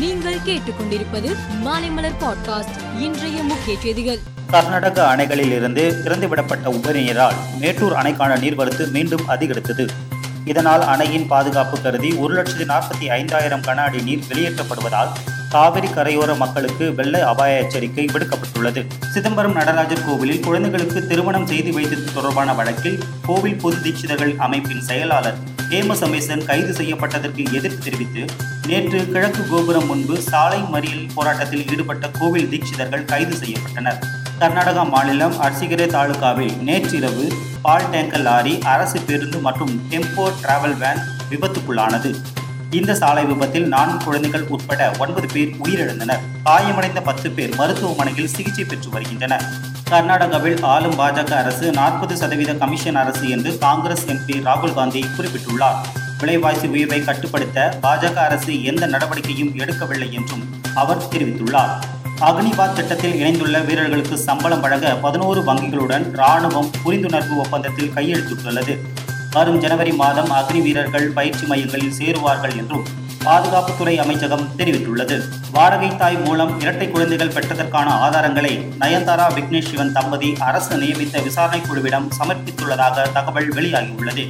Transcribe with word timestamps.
நீங்கள் 0.00 0.36
கேட்டுக்கொண்டிருப்பது 0.46 1.36
மாலைமலர் 1.64 2.14
பாட்காஸ்ட் 2.20 2.76
இன்றைய 2.98 3.42
முக்கிய 3.42 3.78
செய்திகள். 3.80 4.18
கர்நாடக 4.50 5.16
அணைகளில் 5.16 5.52
இருந்து 5.52 5.94
திறந்துவிடப்பட்ட 6.04 6.70
உபரிநீரால் 6.70 7.34
மேட்டூர் 7.60 7.92
அணைக்கான 7.92 8.36
நீர்வரத்து 8.36 8.90
மீண்டும் 8.90 9.28
அதிகரித்தது. 9.28 9.86
இதனால் 10.44 10.82
அணையின் 10.82 11.26
பாதுகாப்பு 11.26 11.80
கருதி 11.80 12.12
ஒரு 12.12 12.42
லட்சத்தி 12.42 12.64
நாற்பத்தி 12.64 13.06
ஐந்தாயிரம் 13.06 13.60
கன 13.60 13.74
அடி 13.74 14.00
நீர் 14.00 14.24
வெளியேற்றப்படுவதால் 14.28 15.08
காவிரி 15.50 15.86
கரையோர 15.86 16.36
மக்களுக்கு 16.36 16.94
வெள்ள 16.94 17.26
அபாய 17.26 17.58
எச்சரிக்கை 17.58 18.04
விடுக்கப்பட்டுள்ளது. 18.04 18.86
சிதம்பரம் 19.12 19.52
நடராஜர் 19.52 20.04
கோவிலில் 20.06 20.40
குழந்தைகளுக்கு 20.40 21.06
திருமணம் 21.06 21.46
செய்து 21.46 21.72
வைத்தது 21.72 22.12
தொடர்பான 22.14 22.54
வழக்கில் 22.54 22.98
கோவில் 23.26 23.56
பொது 23.56 23.76
தீட்சிதர்கள் 23.76 24.36
அமைப்பின் 24.36 24.80
செயலாளர் 24.80 25.38
ஹேம 25.72 25.92
சமேசன் 25.92 26.44
கைது 26.46 26.72
செய்யப்பட்டதற்கு 26.78 27.42
எதிர்ப்பு 27.52 27.82
தெரிவித்து 27.84 28.22
நேற்று 28.66 29.00
கிழக்கு 29.12 29.42
கோபுரம் 29.50 29.86
முன்பு 29.86 30.20
சாலை 30.20 30.58
மறியல் 30.72 31.04
போராட்டத்தில் 31.14 31.62
ஈடுபட்ட 31.72 32.08
கோவில் 32.08 32.48
தீட்சிதர்கள் 32.48 33.04
கைது 33.04 33.36
செய்யப்பட்டனர். 33.36 34.00
கர்நாடகா 34.40 34.88
மாநிலம் 34.88 35.36
அர்சிகரே 35.40 35.86
தாலுகாவில் 35.86 36.56
நேற்றிரவு 36.68 37.24
பால் 37.62 37.88
டேங்கர் 37.92 38.24
லாரி 38.28 38.58
அரசு 38.74 39.00
பேருந்து 39.00 39.38
மற்றும் 39.38 39.72
டெம்போ 39.90 40.26
டிராவல் 40.42 40.76
வேன் 40.82 41.00
விபத்துக்குள்ளானது. 41.30 42.12
இந்த 42.70 42.94
சாலை 42.94 43.24
விபத்தில் 43.24 43.68
நான்கு 43.68 44.04
குழந்தைகள் 44.04 44.48
உட்பட 44.48 44.92
ஒன்பது 44.98 45.28
பேர் 45.34 45.54
உயிரிழந்தனர். 45.64 46.24
காயமடைந்த 46.44 47.00
பத்து 47.00 47.30
பேர் 47.30 47.56
மருத்துவமனையில் 47.56 48.32
சிகிச்சை 48.36 48.64
பெற்று 48.64 48.90
வருகின்றனர். 48.90 49.46
கர்நாடகாவில் 49.92 50.60
ஆளும் 50.62 50.96
பாஜக 50.98 51.32
அரசு 51.32 51.72
நாற்பது 51.72 52.16
சதவீத 52.16 52.54
கமிஷன் 52.54 52.94
அரசு 52.94 53.28
என்று 53.28 53.58
காங்கிரஸ் 53.58 54.04
எம்பி 54.06 54.36
ராகுல் 54.48 54.74
காந்தி 54.74 55.04
குறிப்பிட்டுள்ளார். 55.16 55.78
விலைவாசி 56.20 56.66
உயர்வை 56.66 57.04
கட்டுப்படுத்த 57.04 57.78
பாஜக 57.82 58.14
அரசு 58.14 58.64
எந்த 58.64 58.86
நடவடிக்கையும் 58.86 59.52
எடுக்கவில்லை 59.56 60.10
என்றும் 60.10 60.44
அவர் 60.74 61.02
தெரிவித்துள்ளார். 61.08 61.72
அக்னிபாத் 62.20 62.72
திட்டத்தில் 62.72 63.14
இணைந்துள்ள 63.14 63.58
வீரர்களுக்கு 63.58 64.18
சம்பளம் 64.18 64.60
வழங்க 64.60 64.94
பதினோரு 64.94 65.40
வங்கிகளுடன் 65.40 66.06
ராணுவம் 66.22 66.70
புரிந்துணர்வு 66.84 67.36
ஒப்பந்தத்தில் 67.36 67.92
கையெழுத்திட்டுள்ளது. 67.96 68.76
வரும் 69.30 69.58
ஜனவரி 69.58 69.92
மாதம் 69.92 70.30
அக்னி 70.30 70.62
வீரர்கள் 70.62 71.08
பயிற்சி 71.10 71.46
மையங்களில் 71.46 71.98
சேருவார்கள் 71.98 72.56
என்றும் 72.56 72.86
பாதுகாப்புத்துறை 73.24 73.96
அமைச்சகம் 73.96 74.46
தெரிவித்துள்ளது. 74.56 75.16
வாடகை 75.52 75.96
தாய் 75.96 76.16
மூலம் 76.16 76.60
இரட்டை 76.60 76.88
குழந்தைகள் 76.88 77.32
பெற்றதற்கான 77.32 77.88
ஆதாரங்களை 78.04 78.52
நயன்தாரா 78.80 79.26
விக்னேஷ் 79.36 79.70
சிவன் 79.70 79.92
தம்பதி 79.92 80.36
அரசு 80.38 80.76
நியமித்த 80.76 81.20
விசாரணை 81.20 81.60
குழுவிடம் 81.60 82.08
சமர்ப்பித்துள்ளதாக 82.18 83.12
தகவல் 83.12 83.54
வெளியாகியுள்ளது. 83.54 84.24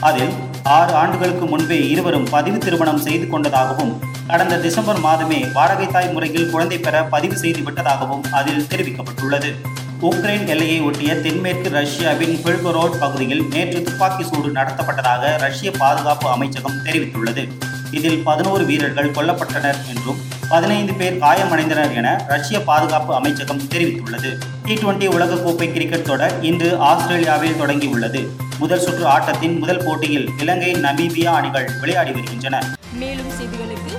அதில் 0.00 0.32
ஆறு 0.62 0.92
ஆண்டுகளுக்கு 0.92 1.46
முன்பே 1.46 1.88
இருவரும் 1.88 2.28
பதிவு 2.30 2.58
திருமணம் 2.58 2.98
செய்து 2.98 3.28
கொண்டதாகவும் 3.28 3.92
கடந்த 4.26 4.56
டிசம்பர் 4.56 5.00
மாதமே 5.00 5.52
வாடகை 5.52 5.86
தாய் 5.86 6.12
முறையில் 6.12 6.50
குழந்தை 6.50 6.78
பெற 6.78 7.04
பதிவு 7.04 7.36
செய்து 7.36 7.60
விட்டதாகவும் 7.60 8.24
அதில் 8.30 8.66
தெரிவிக்கப்பட்டுள்ளது. 8.70 9.52
உக்ரைன் 10.00 10.46
எல்லையை 10.46 10.80
ஒட்டிய 10.80 11.14
தென்மேற்கு 11.14 11.68
ரஷ்யாவின் 11.68 12.34
பில்கரோட் 12.44 12.98
பகுதியில் 12.98 13.44
நேற்று 13.50 13.82
துப்பாக்கி 13.82 14.24
சூடு 14.24 14.48
நடத்தப்பட்டதாக 14.48 15.38
ரஷ்ய 15.38 15.70
பாதுகாப்பு 15.70 16.28
அமைச்சகம் 16.28 16.82
தெரிவித்துள்ளது. 16.84 17.44
இதில் 17.90 18.22
பதினோரு 18.22 18.64
வீரர்கள் 18.64 19.10
கொல்லப்பட்டனர் 19.10 19.76
என்றும் 19.88 20.16
பதினைந்து 20.48 20.94
பேர் 20.94 21.18
காயமடைந்தனர் 21.18 21.94
என 21.94 22.24
ரஷ்ய 22.28 22.60
பாதுகாப்பு 22.60 23.14
அமைச்சகம் 23.14 23.62
தெரிவித்துள்ளது. 23.62 24.38
டி 24.64 24.74
டுவெண்டி 24.74 25.08
உலகக்கோப்பை 25.08 25.72
கிரிக்கெட் 25.72 26.04
தொடர் 26.04 26.42
இன்று 26.42 26.78
ஆஸ்திரேலியாவில் 26.78 27.60
தொடங்கியுள்ளது. 27.60 28.26
முதல் 28.58 28.80
சுற்று 28.80 29.06
ஆட்டத்தின் 29.06 29.58
முதல் 29.58 29.82
போட்டியில் 29.86 30.30
இலங்கை 30.38 30.72
நமீபியா 30.72 31.26
அணிகள் 31.26 31.70
விளையாடி 31.80 32.10
வருகின்றன. 32.10 32.76
மேலும் 32.92 33.30
செய்திகளுக்கு 33.30 33.94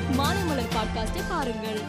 பாருங்கள். 1.30 1.82